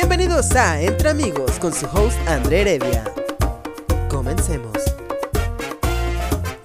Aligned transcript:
Bienvenidos 0.00 0.50
a 0.52 0.80
Entre 0.80 1.10
Amigos 1.10 1.58
con 1.58 1.74
su 1.74 1.84
host 1.84 2.16
André 2.26 2.62
Heredia. 2.62 3.04
Comencemos. 4.08 4.72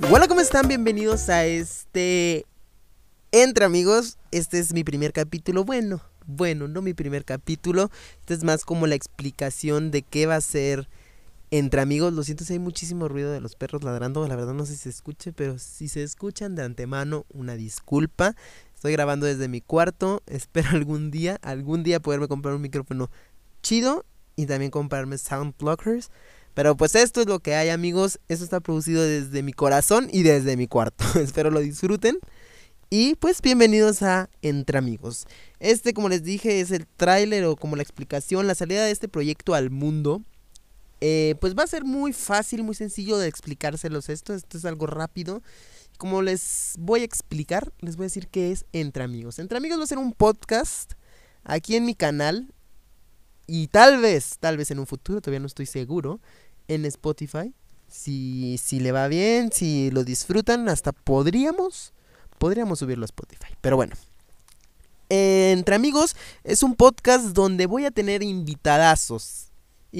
Hola, 0.09 0.29
¿cómo 0.29 0.39
están? 0.39 0.69
Bienvenidos 0.69 1.27
a 1.27 1.45
este 1.45 2.45
Entre 3.33 3.65
Amigos. 3.65 4.17
Este 4.31 4.57
es 4.57 4.71
mi 4.71 4.85
primer 4.85 5.11
capítulo. 5.11 5.65
Bueno, 5.65 6.01
bueno, 6.25 6.69
no 6.69 6.81
mi 6.81 6.93
primer 6.93 7.25
capítulo. 7.25 7.91
Este 8.21 8.35
es 8.35 8.45
más 8.45 8.63
como 8.63 8.87
la 8.87 8.95
explicación 8.95 9.91
de 9.91 10.01
qué 10.01 10.27
va 10.27 10.37
a 10.37 10.41
ser 10.41 10.87
Entre 11.51 11.81
Amigos. 11.81 12.13
Lo 12.13 12.23
siento 12.23 12.45
si 12.45 12.53
hay 12.53 12.59
muchísimo 12.59 13.09
ruido 13.09 13.33
de 13.33 13.41
los 13.41 13.57
perros 13.57 13.83
ladrando. 13.83 14.25
La 14.29 14.37
verdad 14.37 14.53
no 14.53 14.65
sé 14.65 14.75
si 14.75 14.83
se 14.83 14.89
escuche, 14.89 15.33
pero 15.33 15.59
si 15.59 15.89
se 15.89 16.03
escuchan 16.03 16.55
de 16.55 16.63
antemano, 16.63 17.25
una 17.33 17.55
disculpa. 17.55 18.33
Estoy 18.85 18.93
grabando 18.93 19.25
desde 19.25 19.47
mi 19.47 19.61
cuarto. 19.61 20.21
Espero 20.27 20.69
algún 20.69 21.09
día, 21.09 21.39
algún 21.41 21.81
día 21.81 21.99
poderme 21.99 22.27
comprar 22.27 22.53
un 22.53 22.61
micrófono 22.61 23.09
chido 23.63 24.05
y 24.35 24.45
también 24.45 24.69
comprarme 24.69 25.17
sound 25.17 25.55
blockers. 25.57 26.11
Pero 26.53 26.77
pues 26.77 26.93
esto 26.93 27.21
es 27.21 27.25
lo 27.25 27.39
que 27.39 27.55
hay 27.55 27.69
amigos. 27.69 28.19
Esto 28.27 28.43
está 28.43 28.59
producido 28.59 29.01
desde 29.01 29.41
mi 29.41 29.53
corazón 29.53 30.07
y 30.11 30.21
desde 30.21 30.55
mi 30.55 30.67
cuarto. 30.67 31.03
Espero 31.19 31.49
lo 31.49 31.61
disfruten. 31.61 32.19
Y 32.91 33.15
pues 33.15 33.41
bienvenidos 33.41 34.03
a 34.03 34.29
Entre 34.43 34.77
Amigos. 34.77 35.25
Este, 35.59 35.95
como 35.95 36.07
les 36.07 36.21
dije, 36.21 36.59
es 36.59 36.69
el 36.69 36.85
tráiler 36.85 37.45
o 37.45 37.55
como 37.55 37.75
la 37.75 37.81
explicación, 37.81 38.45
la 38.45 38.53
salida 38.53 38.85
de 38.85 38.91
este 38.91 39.07
proyecto 39.07 39.55
al 39.55 39.71
mundo. 39.71 40.21
Eh, 41.01 41.35
pues 41.39 41.55
va 41.55 41.63
a 41.63 41.67
ser 41.67 41.83
muy 41.83 42.13
fácil, 42.13 42.63
muy 42.63 42.75
sencillo 42.75 43.17
de 43.17 43.27
explicárselos 43.27 44.09
esto. 44.09 44.33
Esto 44.33 44.57
es 44.57 44.65
algo 44.65 44.87
rápido. 44.87 45.41
Como 45.97 46.21
les 46.21 46.75
voy 46.77 47.01
a 47.01 47.05
explicar, 47.05 47.71
les 47.79 47.95
voy 47.95 48.05
a 48.05 48.07
decir 48.07 48.27
qué 48.27 48.51
es 48.51 48.65
Entre 48.73 49.03
Amigos. 49.03 49.39
Entre 49.39 49.57
Amigos 49.57 49.79
va 49.79 49.83
a 49.83 49.87
ser 49.87 49.97
un 49.97 50.13
podcast 50.13 50.93
aquí 51.43 51.75
en 51.75 51.85
mi 51.85 51.95
canal. 51.95 52.53
Y 53.47 53.67
tal 53.67 54.01
vez, 54.01 54.37
tal 54.39 54.57
vez 54.57 54.71
en 54.71 54.79
un 54.79 54.87
futuro, 54.87 55.21
todavía 55.21 55.39
no 55.39 55.45
estoy 55.45 55.67
seguro, 55.67 56.19
en 56.67 56.85
Spotify. 56.85 57.53
Si, 57.87 58.57
si 58.57 58.79
le 58.79 58.91
va 58.91 59.07
bien, 59.07 59.51
si 59.51 59.91
lo 59.91 60.03
disfrutan, 60.03 60.67
hasta 60.67 60.91
podríamos, 60.91 61.93
podríamos 62.39 62.79
subirlo 62.79 63.03
a 63.03 63.05
Spotify. 63.05 63.53
Pero 63.61 63.75
bueno. 63.75 63.95
Entre 65.07 65.75
Amigos 65.75 66.15
es 66.43 66.63
un 66.63 66.75
podcast 66.75 67.25
donde 67.27 67.67
voy 67.67 67.85
a 67.85 67.91
tener 67.91 68.23
invitadazos. 68.23 69.51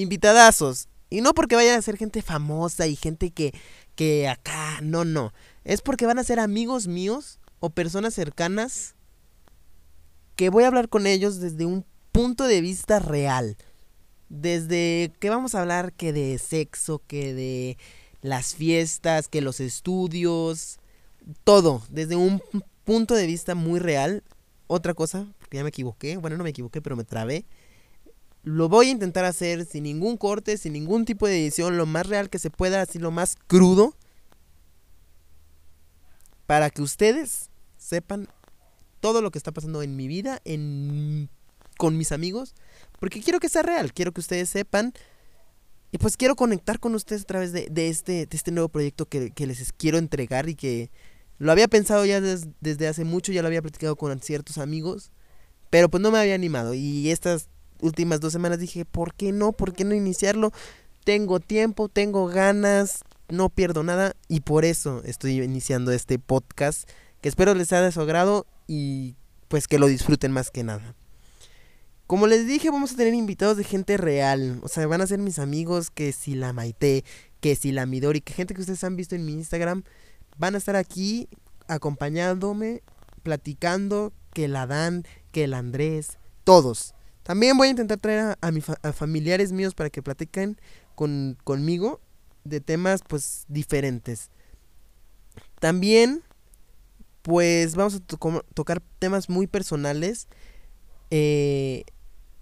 Invitadazos. 0.01 0.87
Y 1.09 1.21
no 1.21 1.33
porque 1.33 1.55
vayan 1.55 1.77
a 1.77 1.81
ser 1.81 1.97
gente 1.97 2.21
famosa 2.21 2.87
y 2.87 2.95
gente 2.95 3.31
que, 3.31 3.53
que 3.95 4.27
acá, 4.27 4.79
no, 4.81 5.05
no. 5.05 5.33
Es 5.63 5.81
porque 5.81 6.05
van 6.05 6.19
a 6.19 6.23
ser 6.23 6.39
amigos 6.39 6.87
míos 6.87 7.39
o 7.59 7.69
personas 7.69 8.13
cercanas 8.13 8.95
que 10.35 10.49
voy 10.49 10.63
a 10.63 10.67
hablar 10.67 10.89
con 10.89 11.07
ellos 11.07 11.39
desde 11.39 11.65
un 11.65 11.85
punto 12.11 12.45
de 12.45 12.61
vista 12.61 12.99
real. 12.99 13.57
Desde 14.29 15.13
que 15.19 15.29
vamos 15.29 15.55
a 15.55 15.61
hablar 15.61 15.93
que 15.93 16.11
de 16.11 16.37
sexo, 16.39 17.01
que 17.07 17.33
de 17.33 17.77
las 18.21 18.55
fiestas, 18.55 19.27
que 19.27 19.41
los 19.41 19.59
estudios, 19.59 20.79
todo, 21.43 21.83
desde 21.89 22.15
un 22.15 22.41
punto 22.83 23.13
de 23.13 23.27
vista 23.27 23.55
muy 23.55 23.79
real. 23.79 24.23
Otra 24.67 24.93
cosa, 24.93 25.27
porque 25.39 25.57
ya 25.57 25.63
me 25.63 25.69
equivoqué, 25.69 26.17
bueno, 26.17 26.37
no 26.37 26.43
me 26.43 26.49
equivoqué, 26.49 26.81
pero 26.81 26.95
me 26.95 27.03
trabé. 27.03 27.45
Lo 28.45 28.69
voy 28.69 28.89
a 28.89 28.91
intentar 28.91 29.25
hacer 29.25 29.65
sin 29.65 29.83
ningún 29.83 30.17
corte, 30.17 30.57
sin 30.57 30.73
ningún 30.73 31.03
tipo 31.03 31.25
de 31.25 31.41
edición, 31.41 31.77
lo 31.77 31.87
más 31.87 32.05
real 32.05 32.29
que 32.29 32.37
se 32.37 32.51
pueda, 32.51 32.79
así 32.79 32.99
lo 32.99 33.09
más 33.09 33.35
crudo. 33.47 33.95
Para 36.45 36.69
que 36.69 36.83
ustedes 36.83 37.49
sepan 37.75 38.27
todo 38.99 39.23
lo 39.23 39.31
que 39.31 39.39
está 39.39 39.51
pasando 39.51 39.81
en 39.81 39.95
mi 39.95 40.07
vida, 40.07 40.41
en 40.45 41.27
con 41.75 41.97
mis 41.97 42.11
amigos, 42.11 42.53
porque 42.99 43.19
quiero 43.19 43.39
que 43.39 43.49
sea 43.49 43.63
real, 43.63 43.93
quiero 43.93 44.11
que 44.11 44.21
ustedes 44.21 44.47
sepan 44.47 44.93
y 45.91 45.97
pues 45.97 46.15
quiero 46.15 46.35
conectar 46.35 46.79
con 46.79 46.93
ustedes 46.95 47.23
a 47.23 47.25
través 47.25 47.51
de, 47.51 47.67
de 47.69 47.89
este, 47.89 48.27
de 48.27 48.37
este 48.37 48.51
nuevo 48.51 48.69
proyecto 48.69 49.07
que, 49.07 49.31
que, 49.31 49.47
les 49.47 49.73
quiero 49.73 49.97
entregar 49.97 50.47
y 50.49 50.55
que 50.55 50.91
lo 51.39 51.51
había 51.51 51.67
pensado 51.67 52.05
ya 52.05 52.21
des, 52.21 52.47
desde 52.61 52.87
hace 52.87 53.05
mucho, 53.05 53.31
ya 53.31 53.41
lo 53.41 53.47
había 53.47 53.63
platicado 53.63 53.95
con 53.95 54.19
ciertos 54.21 54.59
amigos, 54.59 55.11
pero 55.71 55.89
pues 55.89 56.01
no 56.01 56.11
me 56.11 56.19
había 56.19 56.35
animado 56.35 56.75
y 56.75 57.09
estas 57.09 57.49
últimas 57.81 58.19
dos 58.19 58.33
semanas 58.33 58.59
dije, 58.59 58.85
¿por 58.85 59.13
qué 59.13 59.31
no? 59.31 59.51
¿Por 59.51 59.73
qué 59.73 59.83
no 59.83 59.93
iniciarlo? 59.93 60.51
Tengo 61.03 61.39
tiempo, 61.39 61.89
tengo 61.89 62.27
ganas, 62.27 63.03
no 63.29 63.49
pierdo 63.49 63.83
nada 63.83 64.15
y 64.27 64.41
por 64.41 64.65
eso 64.65 65.01
estoy 65.05 65.41
iniciando 65.41 65.91
este 65.91 66.19
podcast 66.19 66.89
que 67.21 67.29
espero 67.29 67.53
les 67.53 67.69
sea 67.69 67.81
de 67.81 67.91
su 67.91 68.01
agrado 68.01 68.45
y 68.67 69.15
pues 69.47 69.67
que 69.67 69.79
lo 69.79 69.87
disfruten 69.87 70.31
más 70.31 70.51
que 70.51 70.63
nada. 70.63 70.95
Como 72.07 72.27
les 72.27 72.45
dije, 72.45 72.69
vamos 72.69 72.93
a 72.93 72.97
tener 72.97 73.15
invitados 73.15 73.57
de 73.57 73.63
gente 73.63 73.97
real. 73.97 74.59
O 74.61 74.67
sea, 74.67 74.85
van 74.85 75.01
a 75.01 75.07
ser 75.07 75.19
mis 75.19 75.39
amigos 75.39 75.89
que 75.89 76.11
si 76.11 76.35
la 76.35 76.53
Maite, 76.53 77.03
que 77.39 77.55
si 77.55 77.71
la 77.71 77.85
Midori, 77.85 78.21
que 78.21 78.33
gente 78.33 78.53
que 78.53 78.61
ustedes 78.61 78.83
han 78.83 78.95
visto 78.95 79.15
en 79.15 79.25
mi 79.25 79.33
Instagram, 79.33 79.83
van 80.37 80.53
a 80.53 80.59
estar 80.59 80.75
aquí 80.75 81.27
acompañándome, 81.67 82.83
platicando, 83.23 84.13
que 84.33 84.47
la 84.47 84.67
Dan, 84.67 85.03
que 85.31 85.45
el 85.45 85.53
Andrés, 85.53 86.19
todos. 86.43 86.94
También 87.25 87.57
voy 87.57 87.69
a 87.69 87.71
intentar 87.71 87.97
traer 87.97 88.19
a, 88.19 88.37
a, 88.39 88.51
mi 88.51 88.61
fa 88.61 88.77
a 88.83 88.93
familiares 88.93 89.51
míos 89.51 89.73
para 89.73 89.89
que 89.89 90.03
platiquen 90.03 90.61
con, 90.93 91.39
conmigo 91.43 91.99
de 92.43 92.61
temas 92.61 93.01
pues 93.01 93.45
diferentes. 93.47 94.29
También 95.59 96.21
pues 97.23 97.75
vamos 97.75 97.95
a 97.95 97.99
to 98.01 98.19
tocar 98.53 98.79
temas 98.99 99.27
muy 99.27 99.47
personales. 99.47 100.27
Eh, 101.09 101.85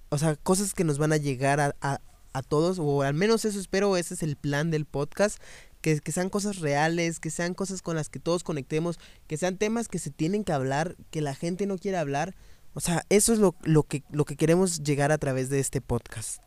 o 0.09 0.17
sea, 0.17 0.35
cosas 0.35 0.73
que 0.73 0.83
nos 0.83 0.97
van 0.97 1.13
a 1.13 1.17
llegar 1.17 1.61
a, 1.61 1.73
a, 1.79 2.01
a, 2.33 2.41
todos, 2.43 2.77
o 2.77 3.03
al 3.03 3.13
menos 3.13 3.45
eso 3.45 3.61
espero, 3.61 3.95
ese 3.95 4.15
es 4.15 4.21
el 4.21 4.35
plan 4.35 4.69
del 4.69 4.85
podcast, 4.85 5.41
que, 5.79 6.01
que, 6.01 6.11
sean 6.11 6.29
cosas 6.29 6.59
reales, 6.59 7.21
que 7.21 7.29
sean 7.29 7.53
cosas 7.53 7.81
con 7.81 7.95
las 7.95 8.09
que 8.09 8.19
todos 8.19 8.43
conectemos, 8.43 8.99
que 9.27 9.37
sean 9.37 9.57
temas 9.57 9.87
que 9.87 9.99
se 9.99 10.11
tienen 10.11 10.43
que 10.43 10.51
hablar, 10.51 10.97
que 11.09 11.21
la 11.21 11.35
gente 11.35 11.65
no 11.65 11.77
quiere 11.77 11.97
hablar. 11.97 12.35
O 12.73 12.79
sea, 12.79 13.05
eso 13.09 13.33
es 13.33 13.39
lo, 13.39 13.55
lo, 13.63 13.83
que, 13.83 14.03
lo 14.11 14.25
que 14.25 14.35
queremos 14.35 14.83
llegar 14.83 15.11
a 15.11 15.17
través 15.17 15.49
de 15.49 15.59
este 15.59 15.81
podcast. 15.81 16.41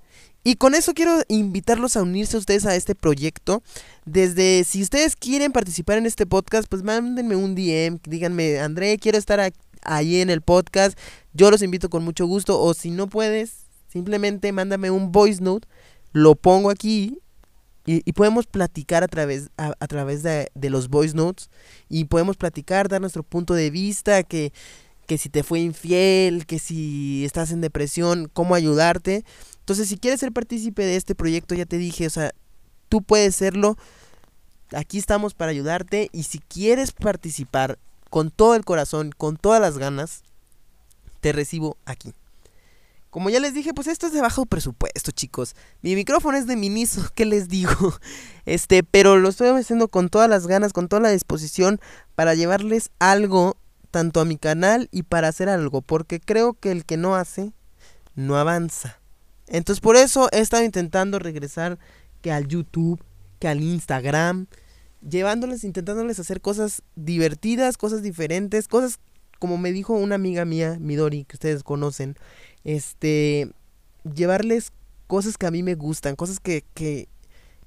Y 0.47 0.55
con 0.55 0.77
eso 0.77 0.95
quiero 0.95 1.23
invitarlos 1.27 1.97
a 1.97 2.03
unirse 2.03 2.37
ustedes 2.37 2.67
a 2.67 2.77
este 2.77 2.95
proyecto. 2.95 3.65
Desde 4.05 4.63
si 4.63 4.81
ustedes 4.81 5.17
quieren 5.17 5.51
participar 5.51 5.99
en 5.99 6.07
este 6.07 6.25
podcast, 6.25 6.69
pues 6.69 6.85
mándenme 6.85 7.35
un 7.35 7.57
DM, 7.57 7.99
díganme, 8.05 8.61
André, 8.61 8.97
quiero 8.99 9.19
estar 9.19 9.53
ahí 9.83 10.21
en 10.21 10.31
el 10.31 10.43
podcast. 10.43 10.97
Yo 11.33 11.51
los 11.51 11.63
invito 11.63 11.91
con 11.91 12.05
mucho 12.05 12.27
gusto. 12.27 12.61
O 12.61 12.75
si 12.75 12.93
no 12.93 13.09
puedes, 13.09 13.65
simplemente 13.89 14.53
mándame 14.53 14.91
un 14.93 15.11
voice 15.11 15.43
note. 15.43 15.67
Lo 16.13 16.37
pongo 16.37 16.71
aquí. 16.71 17.19
Y, 17.85 18.03
y 18.09 18.13
podemos 18.13 18.47
platicar 18.47 19.03
a 19.03 19.09
través, 19.09 19.51
a, 19.57 19.75
a 19.81 19.87
través 19.89 20.23
de, 20.23 20.51
de, 20.55 20.71
los 20.71 20.89
voice 20.89 21.17
notes. 21.17 21.51
Y 21.89 22.05
podemos 22.05 22.37
platicar, 22.37 22.89
dar 22.89 23.01
nuestro 23.01 23.25
punto 23.25 23.53
de 23.55 23.71
vista. 23.71 24.23
Que, 24.23 24.53
que 25.07 25.19
si 25.19 25.29
te 25.29 25.43
fue 25.43 25.61
infiel, 25.61 26.47
que 26.47 26.59
si 26.59 27.25
estás 27.25 27.51
en 27.53 27.61
depresión, 27.61 28.31
cómo 28.33 28.55
ayudarte. 28.55 29.25
Entonces, 29.61 29.89
si 29.89 29.97
quieres 29.97 30.21
ser 30.21 30.33
partícipe 30.33 30.85
de 30.85 30.97
este 30.97 31.15
proyecto, 31.15 31.55
ya 31.55 31.67
te 31.67 31.79
dije, 31.79 32.07
o 32.07 32.11
sea, 32.11 32.33
tú 32.89 33.03
puedes 33.03 33.35
serlo. 33.37 33.77
Aquí 34.73 34.99
estamos 34.99 35.35
para 35.35 35.51
ayudarte. 35.51 36.09
Y 36.13 36.25
si 36.25 36.39
quieres 36.39 36.93
participar 36.93 37.79
con 38.11 38.31
todo 38.31 38.55
el 38.55 38.65
corazón, 38.65 39.13
con 39.17 39.37
todas 39.37 39.61
las 39.61 39.79
ganas, 39.79 40.23
te 41.21 41.33
recibo 41.33 41.77
aquí. 41.85 42.13
Como 43.11 43.31
ya 43.31 43.41
les 43.41 43.55
dije, 43.55 43.73
pues 43.73 43.87
esto 43.87 44.07
es 44.07 44.13
de 44.13 44.21
bajo 44.21 44.45
presupuesto, 44.45 45.11
chicos. 45.11 45.57
Mi 45.81 45.95
micrófono 45.95 46.37
es 46.37 46.47
de 46.47 46.55
Miniso, 46.55 47.03
¿qué 47.15 47.25
les 47.25 47.49
digo? 47.49 47.95
Este, 48.45 48.83
pero 48.83 49.17
lo 49.17 49.31
estoy 49.31 49.49
haciendo 49.49 49.89
con 49.89 50.11
todas 50.11 50.29
las 50.29 50.47
ganas, 50.47 50.73
con 50.73 50.89
toda 50.89 51.01
la 51.01 51.09
disposición 51.09 51.81
para 52.15 52.35
llevarles 52.35 52.91
algo 52.99 53.57
tanto 53.97 54.21
a 54.21 54.27
mi 54.27 54.37
canal 54.37 54.91
y 54.93 55.05
para 55.05 55.29
hacer 55.29 55.49
algo, 55.49 55.81
porque 55.81 56.21
creo 56.21 56.53
que 56.53 56.71
el 56.71 56.85
que 56.85 56.99
no 56.99 57.17
hace 57.17 57.55
no 58.15 58.37
avanza. 58.37 59.01
Entonces 59.47 59.81
por 59.81 59.97
eso 59.97 60.29
he 60.33 60.41
estado 60.41 60.65
intentando 60.65 61.19
regresar 61.19 61.79
que 62.21 62.31
al 62.31 62.47
YouTube, 62.47 63.03
que 63.39 63.49
al 63.49 63.63
Instagram, 63.63 64.49
llevándoles, 65.01 65.65
intentándoles 65.65 66.19
hacer 66.19 66.43
cosas 66.43 66.83
divertidas, 66.95 67.79
cosas 67.79 68.03
diferentes, 68.03 68.69
cosas 68.69 68.99
como 69.39 69.57
me 69.57 69.73
dijo 69.73 69.95
una 69.95 70.17
amiga 70.17 70.45
mía, 70.45 70.77
Midori, 70.79 71.25
que 71.25 71.37
ustedes 71.37 71.63
conocen, 71.63 72.17
este, 72.63 73.51
llevarles 74.15 74.73
cosas 75.07 75.39
que 75.39 75.47
a 75.47 75.51
mí 75.51 75.63
me 75.63 75.75
gustan, 75.75 76.17
cosas 76.17 76.39
que, 76.39 76.67
que, 76.75 77.09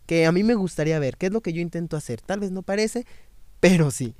que 0.06 0.28
a 0.28 0.32
mí 0.32 0.44
me 0.44 0.54
gustaría 0.54 1.00
ver, 1.00 1.18
que 1.18 1.26
es 1.26 1.32
lo 1.32 1.42
que 1.42 1.54
yo 1.54 1.62
intento 1.62 1.98
hacer. 1.98 2.22
Tal 2.22 2.40
vez 2.40 2.52
no 2.52 2.62
parece, 2.62 3.08
pero 3.60 3.90
sí. 3.90 4.14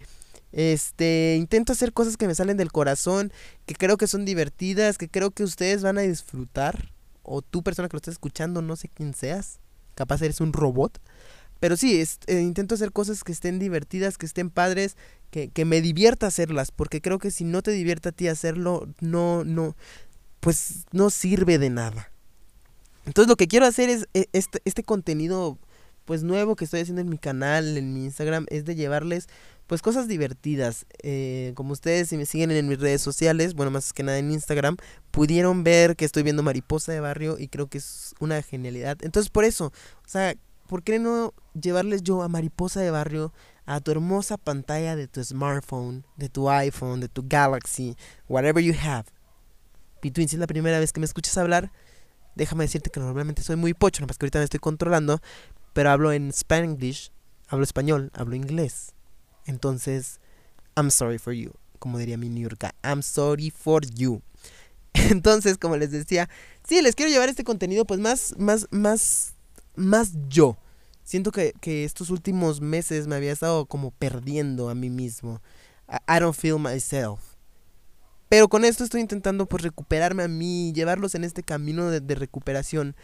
Este, 0.52 1.36
intento 1.38 1.74
hacer 1.74 1.94
cosas 1.94 2.18
que 2.18 2.28
me 2.28 2.36
salen 2.36 2.58
del 2.58 2.72
corazón, 2.72 3.32
que 3.66 3.76
creo 3.76 3.98
que 3.98 4.08
son 4.08 4.26
divertidas, 4.26 4.98
que 4.98 5.10
creo 5.10 5.32
que 5.32 5.44
ustedes 5.44 5.84
van 5.84 5.98
a 5.98 6.02
disfrutar. 6.02 6.92
O 7.24 7.42
tú, 7.42 7.62
persona 7.62 7.88
que 7.88 7.94
lo 7.94 8.00
estás 8.00 8.14
escuchando, 8.14 8.62
no 8.62 8.76
sé 8.76 8.90
quién 8.90 9.14
seas. 9.14 9.60
Capaz 9.96 10.22
eres 10.22 10.42
un 10.42 10.54
robot. 10.54 11.00
Pero 11.60 11.76
sí, 11.76 12.00
es, 12.00 12.20
eh, 12.28 12.40
intento 12.40 12.76
hacer 12.76 12.92
cosas 12.92 13.24
que 13.24 13.32
estén 13.32 13.60
divertidas, 13.60 14.18
que 14.18 14.26
estén 14.26 14.50
padres, 14.50 14.96
que, 15.30 15.50
que, 15.50 15.66
me 15.66 15.82
divierta 15.82 16.28
hacerlas, 16.28 16.72
porque 16.72 17.02
creo 17.02 17.20
que 17.20 17.32
si 17.32 17.44
no 17.44 17.62
te 17.62 17.72
divierte 17.72 18.10
a 18.10 18.12
ti 18.14 18.30
hacerlo, 18.30 18.88
no, 19.02 19.44
no, 19.44 19.76
pues 20.40 20.86
no 20.92 21.10
sirve 21.10 21.58
de 21.58 21.70
nada. 21.70 22.12
Entonces 23.06 23.28
lo 23.28 23.36
que 23.36 23.48
quiero 23.48 23.66
hacer 23.66 23.90
es 23.90 24.08
e, 24.14 24.30
este, 24.34 24.62
este 24.66 24.84
contenido 24.84 25.58
pues 26.10 26.24
nuevo 26.24 26.56
que 26.56 26.66
estoy 26.66 26.80
haciendo 26.80 27.04
en 27.04 27.10
mi 27.10 27.20
canal, 27.20 27.78
en 27.78 27.94
mi 27.94 28.06
Instagram, 28.06 28.48
es 28.50 28.66
de 28.66 28.74
llevarles 28.74 29.28
pues 29.68 29.84
cosas 29.84 30.08
divertidas. 30.08 30.88
Eh, 31.04 31.52
como 31.54 31.74
ustedes 31.74 32.10
si 32.10 32.18
me 32.18 32.26
siguen 32.26 32.50
en 32.50 32.68
mis 32.68 32.80
redes 32.80 33.04
sociales, 33.04 33.54
bueno, 33.54 33.70
más 33.70 33.94
que 33.94 34.02
nada 34.02 34.18
en 34.18 34.32
Instagram, 34.32 34.78
pudieron 35.12 35.64
ver 35.64 35.96
que 35.96 36.06
estoy 36.06 36.24
viendo 36.24 36.42
Mariposa 36.42 36.92
de 36.92 37.00
Barrio 37.00 37.38
y 37.38 37.48
creo 37.48 37.68
que 37.68 37.78
es 37.78 38.16
una 38.20 38.42
genialidad. 38.42 38.98
Entonces 39.02 39.30
por 39.30 39.46
eso, 39.46 39.68
o 39.68 40.08
sea, 40.08 40.34
¿por 40.68 40.82
qué 40.82 40.98
no 40.98 41.36
llevarles 41.54 42.02
yo 42.02 42.24
a 42.24 42.28
Mariposa 42.28 42.80
de 42.80 42.90
Barrio 42.90 43.32
a 43.68 43.80
tu 43.80 43.92
hermosa 43.92 44.38
pantalla 44.38 44.96
de 44.96 45.08
tu 45.08 45.24
smartphone, 45.24 46.08
de 46.18 46.30
tu 46.30 46.50
iPhone, 46.50 47.02
de 47.02 47.08
tu 47.08 47.24
Galaxy, 47.28 47.96
whatever 48.28 48.64
you 48.64 48.74
have? 48.82 49.06
Between, 50.02 50.28
si 50.28 50.38
es 50.38 50.40
la 50.40 50.48
primera 50.48 50.80
vez 50.80 50.92
que 50.92 51.02
me 51.02 51.06
escuchas 51.06 51.38
hablar, 51.38 51.72
déjame 52.34 52.64
decirte 52.64 52.90
que 52.90 53.00
normalmente 53.00 53.44
soy 53.44 53.58
muy 53.58 53.76
pocho, 53.76 54.02
no 54.02 54.08
más 54.08 54.18
que 54.18 54.26
ahorita 54.26 54.40
me 54.40 54.46
estoy 54.46 54.60
controlando, 54.60 55.22
pero 55.74 55.90
hablo 55.92 56.12
en 56.12 56.30
Spanglish, 56.30 57.12
hablo 57.48 57.64
español, 57.64 58.12
hablo 58.14 58.36
inglés. 58.36 58.94
Entonces, 59.46 60.20
I'm 60.76 60.92
sorry 60.92 61.18
for 61.18 61.34
you, 61.34 61.52
como 61.80 61.98
diría 61.98 62.18
mi 62.18 62.30
New 62.30 62.50
I'm 62.84 63.02
sorry 63.02 63.52
for 63.52 63.86
you. 63.86 64.22
Entonces, 64.94 65.58
como 65.58 65.78
les 65.78 65.92
decía, 65.92 66.30
sí, 66.68 66.82
les 66.82 66.96
quiero 66.96 67.12
llevar 67.12 67.30
este 67.30 67.44
contenido 67.44 67.86
pues 67.86 68.00
más, 68.00 68.36
más, 68.38 68.68
más, 68.72 69.34
más 69.76 70.12
yo. 70.30 70.58
Siento 71.04 71.32
que, 71.32 71.54
que 71.60 71.86
estos 71.86 72.12
últimos 72.12 72.62
meses 72.62 73.08
me 73.08 73.16
había 73.16 73.32
estado 73.32 73.66
como 73.66 73.92
perdiendo 73.92 74.70
a 74.70 74.76
mí 74.76 74.90
mismo. 74.90 75.42
I, 76.08 76.20
don't 76.20 76.36
feel 76.36 76.60
myself. 76.60 77.20
Pero 78.30 78.48
con 78.48 78.64
esto 78.64 78.84
estoy 78.84 79.02
intentando 79.02 79.48
pues 79.48 79.64
recuperarme 79.64 80.22
a 80.22 80.28
mí, 80.28 80.72
llevarlos 80.74 81.16
en 81.16 81.24
este 81.24 81.42
camino 81.42 81.90
de, 81.90 82.00
de 82.00 82.14
recuperación 82.14 82.96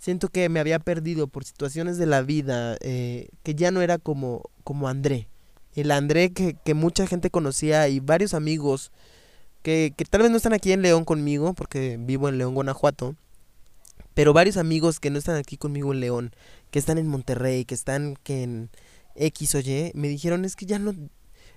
siento 0.00 0.28
que 0.28 0.48
me 0.48 0.60
había 0.60 0.78
perdido 0.78 1.28
por 1.28 1.44
situaciones 1.44 1.98
de 1.98 2.06
la 2.06 2.22
vida, 2.22 2.76
eh, 2.80 3.28
que 3.44 3.54
ya 3.54 3.70
no 3.70 3.82
era 3.82 3.98
como, 3.98 4.50
como 4.64 4.88
André. 4.88 5.28
El 5.74 5.92
André 5.92 6.32
que, 6.32 6.54
que 6.54 6.74
mucha 6.74 7.06
gente 7.06 7.30
conocía 7.30 7.86
y 7.88 8.00
varios 8.00 8.34
amigos 8.34 8.90
que, 9.62 9.92
que, 9.94 10.06
tal 10.06 10.22
vez 10.22 10.30
no 10.30 10.38
están 10.38 10.54
aquí 10.54 10.72
en 10.72 10.80
León 10.82 11.04
conmigo, 11.04 11.52
porque 11.52 11.98
vivo 12.00 12.30
en 12.30 12.38
León, 12.38 12.54
Guanajuato, 12.54 13.14
pero 14.14 14.32
varios 14.32 14.56
amigos 14.56 15.00
que 15.00 15.10
no 15.10 15.18
están 15.18 15.36
aquí 15.36 15.58
conmigo 15.58 15.92
en 15.92 16.00
León, 16.00 16.34
que 16.70 16.78
están 16.78 16.96
en 16.96 17.06
Monterrey, 17.06 17.66
que 17.66 17.74
están 17.74 18.16
que 18.24 18.42
en 18.42 18.70
X 19.16 19.54
o 19.54 19.60
Y, 19.60 19.92
me 19.94 20.08
dijeron 20.08 20.46
es 20.46 20.56
que 20.56 20.64
ya 20.64 20.78
no, 20.78 20.94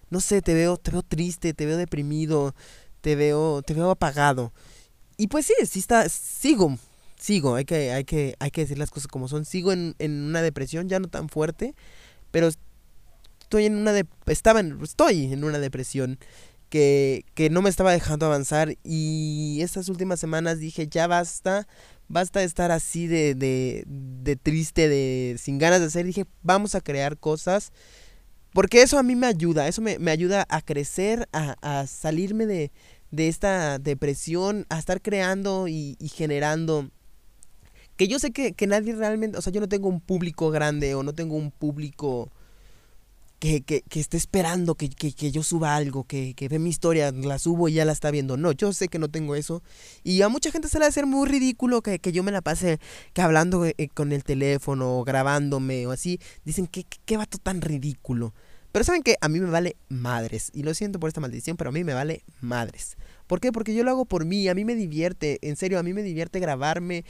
no 0.10 0.20
sé, 0.20 0.42
te 0.42 0.54
veo, 0.54 0.76
te 0.76 0.92
veo 0.92 1.02
triste, 1.02 1.54
te 1.54 1.66
veo 1.66 1.78
deprimido, 1.78 2.54
te 3.00 3.16
veo, 3.16 3.62
te 3.62 3.74
veo 3.74 3.90
apagado. 3.90 4.52
Y 5.16 5.28
pues 5.28 5.46
sí, 5.46 5.54
sí 5.66 5.80
está, 5.80 6.10
sigo 6.10 6.78
sigo, 7.24 7.56
hay 7.56 7.64
que, 7.64 7.94
hay 7.94 8.04
que, 8.04 8.36
hay 8.40 8.52
que 8.52 8.62
decir 8.62 8.78
las 8.78 8.92
cosas 8.92 9.08
como 9.08 9.30
son. 9.30 9.46
Sigo 9.46 9.72
en, 9.72 9.96
en 9.98 10.24
una 10.24 10.42
depresión, 10.42 10.90
ya 10.90 11.00
no 11.00 11.08
tan 11.08 11.30
fuerte, 11.30 11.74
pero 12.32 12.50
estoy 13.40 13.66
en 13.66 13.78
una 13.78 13.94
de, 13.94 14.06
estaba 14.26 14.60
en, 14.60 14.78
estoy 14.84 15.32
en 15.32 15.46
una 15.46 15.60
depresión 15.60 16.20
que, 16.70 17.24
que 17.34 17.50
no 17.50 17.62
me 17.62 17.70
estaba 17.70 17.94
dejando 17.94 18.26
avanzar 18.26 18.76
y 18.84 19.60
estas 19.62 19.88
últimas 19.88 20.20
semanas 20.20 20.60
dije 20.60 20.88
ya 20.88 21.08
basta, 21.08 21.66
basta 22.10 22.42
de 22.42 22.46
estar 22.46 22.72
así 22.72 23.08
de, 23.08 23.36
de, 23.36 23.86
de 23.88 24.36
triste, 24.36 24.90
de 24.90 25.38
sin 25.40 25.60
ganas 25.60 25.80
de 25.80 25.86
hacer. 25.86 26.06
Dije 26.06 26.26
vamos 26.42 26.76
a 26.76 26.82
crear 26.82 27.18
cosas. 27.18 27.72
Porque 28.52 28.82
eso 28.82 29.00
a 29.00 29.04
mí 29.04 29.16
me 29.16 29.28
ayuda, 29.28 29.68
eso 29.68 29.82
me, 29.82 29.98
me 29.98 30.12
ayuda 30.12 30.46
a 30.50 30.62
crecer, 30.62 31.28
a, 31.32 31.56
a 31.62 31.88
salirme 31.88 32.46
de, 32.46 32.72
de 33.12 33.28
esta 33.28 33.80
depresión, 33.80 34.66
a 34.70 34.78
estar 34.78 35.02
creando 35.02 35.68
y, 35.68 35.96
y 36.00 36.10
generando 36.10 36.92
que 37.96 38.08
yo 38.08 38.20
sé 38.20 38.32
que, 38.32 38.68
nadie 38.68 38.96
realmente, 38.96 39.38
o 39.38 39.42
sea, 39.42 39.54
yo 39.54 39.62
no 39.62 39.70
tengo 39.70 39.90
un 39.90 40.02
público 40.02 40.50
grande 40.50 40.96
o 40.96 41.04
no 41.04 41.14
tengo 41.14 41.36
un 41.36 41.52
público 41.52 42.32
que, 43.40 43.62
que, 43.62 43.82
que 43.82 44.00
esté 44.00 44.18
esperando 44.18 44.76
que, 44.76 44.90
que, 44.90 45.32
yo 45.32 45.44
suba 45.44 45.76
algo, 45.76 46.06
que, 46.06 46.34
ve 46.50 46.60
mi 46.60 46.70
historia, 46.70 47.12
la 47.12 47.40
subo 47.40 47.68
y 47.68 47.74
ya 47.74 47.86
la 47.86 47.92
está 47.92 48.10
viendo. 48.10 48.38
No, 48.38 48.52
yo 48.54 48.72
sé 48.74 48.88
que 48.88 49.00
no 49.00 49.10
tengo 49.10 49.36
eso. 49.36 49.62
Y 50.04 50.22
a 50.22 50.30
mucha 50.30 50.50
gente 50.50 50.70
se 50.70 50.78
le 50.78 50.84
va 50.84 50.86
a 50.86 50.90
hacer 50.90 51.06
muy 51.06 51.28
ridículo 51.28 51.82
que, 51.82 52.00
yo 52.12 52.24
me 52.24 52.32
la 52.32 52.42
pase 52.42 52.80
que 53.14 53.22
hablando 53.22 53.66
eh, 53.66 53.76
con 53.94 54.12
el 54.12 54.24
teléfono 54.24 54.98
o 54.98 55.04
grabándome 55.04 55.86
o 55.88 55.92
así. 55.92 56.20
Dicen 56.46 56.68
que 56.68 56.86
qué 57.06 57.18
vato 57.18 57.38
tan 57.38 57.62
ridículo. 57.62 58.34
Pero 58.74 58.86
saben 58.86 59.04
que 59.04 59.18
a 59.22 59.30
mí 59.30 59.40
me 59.40 59.52
vale 59.52 59.76
madres. 59.88 60.50
Y 60.52 60.64
lo 60.64 60.74
siento 60.74 61.00
por 61.00 61.08
esta 61.08 61.22
maldición, 61.22 61.58
pero 61.58 61.70
a 61.70 61.74
mí 61.74 61.84
me 61.84 61.94
vale 61.94 62.24
madres. 62.42 62.98
¿Por 63.28 63.40
qué? 63.40 63.52
Porque 63.52 63.76
yo 63.76 63.84
lo 63.84 63.92
hago 63.92 64.06
por 64.06 64.26
mí, 64.26 64.48
a 64.48 64.56
mí 64.56 64.66
me 64.66 64.74
divierte, 64.74 65.38
en 65.44 65.56
serio, 65.56 65.78
a 65.78 65.84
mí 65.84 65.94
me 65.94 66.02
divierte 66.02 66.40
grabarme, 66.40 67.06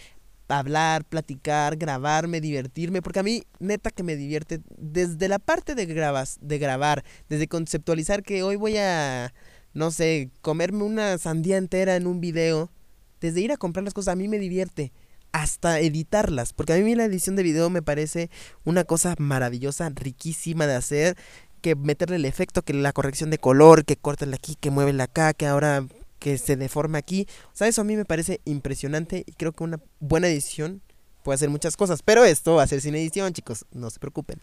hablar, 0.47 1.05
platicar, 1.05 1.77
grabarme, 1.77 2.41
divertirme, 2.41 3.01
porque 3.01 3.19
a 3.19 3.23
mí 3.23 3.43
neta 3.59 3.89
que 3.89 4.03
me 4.03 4.15
divierte 4.15 4.61
desde 4.77 5.27
la 5.27 5.39
parte 5.39 5.75
de 5.75 5.85
grabas, 5.85 6.37
de 6.41 6.59
grabar, 6.59 7.03
desde 7.29 7.47
conceptualizar 7.47 8.23
que 8.23 8.43
hoy 8.43 8.55
voy 8.55 8.77
a 8.77 9.33
no 9.73 9.91
sé, 9.91 10.29
comerme 10.41 10.83
una 10.83 11.17
sandía 11.17 11.57
entera 11.57 11.95
en 11.95 12.07
un 12.07 12.21
video, 12.21 12.71
desde 13.19 13.41
ir 13.41 13.51
a 13.51 13.57
comprar 13.57 13.83
las 13.83 13.93
cosas 13.93 14.13
a 14.13 14.15
mí 14.15 14.27
me 14.27 14.39
divierte 14.39 14.93
hasta 15.31 15.79
editarlas, 15.79 16.53
porque 16.53 16.73
a 16.73 16.77
mí 16.77 16.93
la 16.93 17.05
edición 17.05 17.35
de 17.35 17.43
video 17.43 17.69
me 17.69 17.81
parece 17.81 18.29
una 18.65 18.83
cosa 18.83 19.15
maravillosa, 19.17 19.89
riquísima 19.89 20.67
de 20.67 20.75
hacer, 20.75 21.17
que 21.61 21.75
meterle 21.75 22.17
el 22.17 22.25
efecto, 22.25 22.61
que 22.61 22.73
la 22.73 22.93
corrección 22.93 23.31
de 23.31 23.39
color, 23.39 23.83
que 23.85 23.95
cortarle 23.95 24.35
aquí, 24.35 24.55
que 24.55 24.69
mueve 24.69 25.01
acá, 25.01 25.33
que 25.33 25.47
ahora 25.47 25.87
que 26.23 26.37
se 26.37 26.55
deforma 26.55 26.99
aquí. 26.99 27.27
O 27.47 27.55
sea, 27.55 27.67
eso 27.67 27.81
a 27.81 27.83
mí 27.83 27.97
me 27.97 28.05
parece 28.05 28.39
impresionante 28.45 29.25
y 29.27 29.33
creo 29.33 29.51
que 29.51 29.65
una 29.65 29.81
buena 29.99 30.29
edición 30.29 30.81
puede 31.21 31.35
hacer 31.35 31.49
muchas 31.49 31.75
cosas. 31.75 32.01
Pero 32.01 32.23
esto 32.23 32.55
va 32.55 32.63
a 32.63 32.67
ser 32.67 32.79
sin 32.79 32.95
edición, 32.95 33.33
chicos, 33.33 33.65
no 33.73 33.89
se 33.89 33.99
preocupen. 33.99 34.39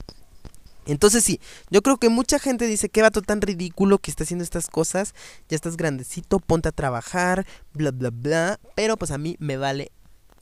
Entonces 0.85 1.25
sí, 1.25 1.41
yo 1.71 1.81
creo 1.81 1.97
que 1.97 2.11
mucha 2.11 2.39
gente 2.39 2.67
dice 2.67 2.91
que 2.91 3.01
vato 3.01 3.23
tan 3.23 3.41
ridículo 3.41 3.99
que 3.99 4.11
está 4.11 4.25
haciendo 4.25 4.45
estas 4.45 4.69
cosas, 4.69 5.15
ya 5.49 5.55
estás 5.55 5.79
grandecito, 5.79 6.39
ponte 6.39 6.69
a 6.69 6.73
trabajar, 6.73 7.47
bla 7.73 7.93
bla 7.93 8.11
bla, 8.11 8.61
pero 8.75 8.99
pues 8.99 9.11
a 9.11 9.17
mí 9.17 9.37
me 9.39 9.57
vale 9.57 9.91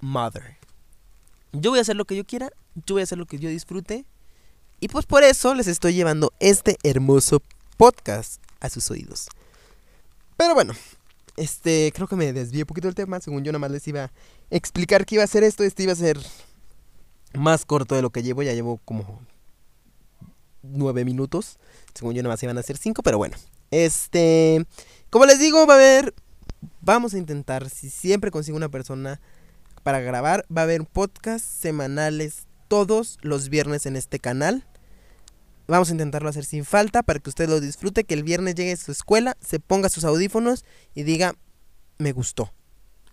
mother. 0.01 0.57
Yo 1.53 1.71
voy 1.71 1.79
a 1.79 1.83
hacer 1.83 1.95
lo 1.95 2.05
que 2.05 2.17
yo 2.17 2.25
quiera, 2.25 2.51
yo 2.75 2.97
voy 2.97 3.03
a 3.03 3.05
hacer 3.05 3.19
lo 3.19 3.27
que 3.27 3.39
yo 3.39 3.49
disfrute 3.49 4.05
y 4.81 4.89
pues 4.89 5.07
por 5.07 5.23
eso 5.23 5.55
les 5.55 5.69
estoy 5.69 5.95
llevando 5.95 6.33
este 6.41 6.79
hermoso 6.83 7.43
podcast 7.77 8.43
a 8.59 8.71
sus 8.71 8.91
oídos. 8.91 9.29
Pero 10.37 10.55
bueno, 10.55 10.75
este, 11.39 11.93
creo 11.95 12.09
que 12.09 12.17
me 12.17 12.33
desvié 12.33 12.63
un 12.63 12.67
poquito 12.67 12.89
del 12.89 12.95
tema. 12.95 13.21
Según 13.21 13.45
yo, 13.45 13.53
nada 13.53 13.61
más 13.61 13.71
les 13.71 13.87
iba 13.89 14.05
a 14.05 14.11
explicar 14.51 15.07
que 15.07 15.17
iba 15.17 15.25
a 15.25 15.29
ser 15.29 15.45
esto. 15.45 15.65
Este 15.65 15.83
iba 15.85 15.93
a 15.93 15.97
ser 15.97 16.19
más 17.35 17.65
corto 17.65 17.95
de 17.95 18.03
lo 18.03 18.11
que 18.11 18.23
llevo. 18.23 18.43
Ya 18.43 18.53
llevo 18.53 18.79
como 18.85 19.21
nueve 20.63 21.05
minutos. 21.05 21.59
Según 21.95 22.15
yo, 22.15 22.23
nada 22.23 22.35
más 22.35 22.43
iban 22.43 22.59
a 22.59 22.63
ser 22.63 22.77
cinco. 22.77 23.03
Pero 23.03 23.19
bueno, 23.19 23.37
este, 23.71 24.65
como 25.11 25.27
les 25.27 25.39
digo, 25.39 25.67
va 25.67 25.75
a 25.75 25.77
haber. 25.77 26.15
Vamos 26.81 27.15
a 27.15 27.19
intentar, 27.19 27.71
si 27.71 27.89
siempre 27.89 28.31
consigo 28.31 28.57
una 28.57 28.69
persona 28.69 29.21
para 29.85 30.01
grabar, 30.01 30.45
va 30.55 30.63
a 30.63 30.65
haber 30.65 30.85
podcasts 30.85 31.47
semanales 31.47 32.47
todos 32.67 33.19
los 33.23 33.49
viernes 33.49 33.87
en 33.87 33.97
este 33.97 34.19
canal. 34.19 34.67
Vamos 35.69 35.91
a 35.91 35.93
intentarlo 35.93 36.31
hacer 36.31 36.47
sin 36.47 36.65
falta 36.65 37.03
para 37.03 37.21
que 37.21 37.29
usted 37.29 37.49
lo 37.49 37.61
disfrute, 37.61 38.05
que 38.05 38.15
el 38.15 38.23
viernes 38.23 38.55
llegue 38.55 38.73
a 38.73 38.77
su 38.77 38.91
escuela, 38.91 39.37
se 39.41 39.61
ponga 39.61 39.91
sus 39.91 40.05
audífonos 40.05 40.65
y 40.95 41.03
diga, 41.03 41.35
me 41.99 42.13
gustó, 42.13 42.53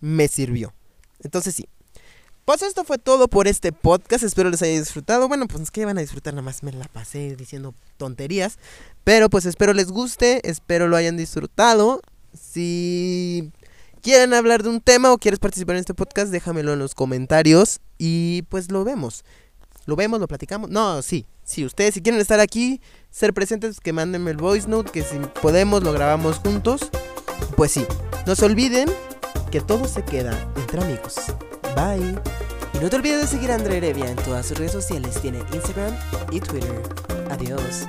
me 0.00 0.26
sirvió. 0.26 0.74
Entonces 1.22 1.54
sí. 1.54 1.68
Pues 2.46 2.62
esto 2.62 2.84
fue 2.84 2.96
todo 2.96 3.26
por 3.26 3.48
este 3.48 3.72
podcast, 3.72 4.22
espero 4.22 4.50
les 4.50 4.62
haya 4.62 4.78
disfrutado. 4.78 5.26
Bueno, 5.26 5.48
pues 5.48 5.64
es 5.64 5.70
que 5.70 5.84
van 5.84 5.98
a 5.98 6.00
disfrutar, 6.00 6.32
nada 6.32 6.44
más 6.44 6.62
me 6.62 6.72
la 6.72 6.86
pasé 6.86 7.34
diciendo 7.36 7.74
tonterías. 7.96 8.58
Pero 9.04 9.28
pues 9.28 9.46
espero 9.46 9.74
les 9.74 9.88
guste, 9.88 10.48
espero 10.48 10.86
lo 10.86 10.96
hayan 10.96 11.16
disfrutado. 11.16 12.00
Si 12.32 13.50
quieren 14.00 14.32
hablar 14.32 14.62
de 14.62 14.68
un 14.68 14.80
tema 14.80 15.12
o 15.12 15.18
quieres 15.18 15.40
participar 15.40 15.74
en 15.74 15.80
este 15.80 15.92
podcast, 15.92 16.30
déjamelo 16.30 16.72
en 16.72 16.78
los 16.78 16.94
comentarios 16.94 17.80
y 17.98 18.42
pues 18.42 18.70
lo 18.70 18.84
vemos. 18.84 19.24
Lo 19.86 19.96
vemos, 19.96 20.20
lo 20.20 20.28
platicamos. 20.28 20.68
No, 20.68 21.00
sí, 21.00 21.26
si 21.44 21.64
ustedes 21.64 21.94
si 21.94 22.02
quieren 22.02 22.20
estar 22.20 22.40
aquí, 22.40 22.80
ser 23.10 23.32
presentes, 23.32 23.80
que 23.80 23.92
mándenme 23.92 24.32
el 24.32 24.36
voice 24.36 24.68
note, 24.68 24.90
que 24.90 25.02
si 25.02 25.16
podemos 25.40 25.82
lo 25.82 25.92
grabamos 25.92 26.38
juntos. 26.38 26.90
Pues 27.56 27.72
sí, 27.72 27.86
no 28.26 28.34
se 28.34 28.44
olviden 28.44 28.88
que 29.50 29.60
todo 29.60 29.86
se 29.86 30.04
queda 30.04 30.52
entre 30.56 30.82
amigos. 30.82 31.14
Bye. 31.74 32.18
Y 32.74 32.78
no 32.78 32.90
te 32.90 32.96
olvides 32.96 33.22
de 33.22 33.26
seguir 33.26 33.52
a 33.52 33.54
André 33.54 33.78
Erevia 33.78 34.10
en 34.10 34.16
todas 34.16 34.46
sus 34.46 34.58
redes 34.58 34.72
sociales. 34.72 35.20
Tiene 35.22 35.38
Instagram 35.52 35.94
y 36.30 36.40
Twitter. 36.40 36.82
Adiós. 37.30 37.86